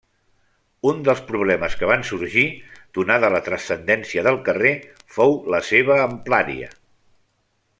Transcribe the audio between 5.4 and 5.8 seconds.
la